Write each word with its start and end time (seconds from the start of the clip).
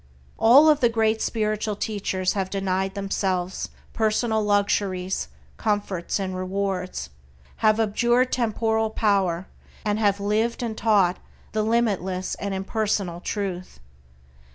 All 0.39 0.73
the 0.73 0.89
great 0.89 1.21
spiritual 1.21 1.75
teachers 1.75 2.33
have 2.33 2.49
denied 2.49 2.95
themselves 2.95 3.69
personal 3.93 4.43
luxuries, 4.43 5.27
comforts, 5.57 6.19
and 6.19 6.35
rewards, 6.35 7.11
have 7.57 7.79
abjured 7.79 8.31
temporal 8.31 8.89
power, 8.89 9.45
and 9.85 9.99
have 9.99 10.19
lived 10.19 10.63
and 10.63 10.75
taught 10.75 11.17
the 11.51 11.61
limitless 11.61 12.33
and 12.39 12.51
impersonal 12.51 13.19
Truth. 13.19 13.79